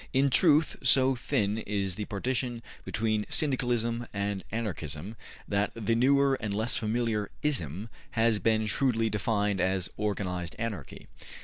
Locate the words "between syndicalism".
2.83-4.07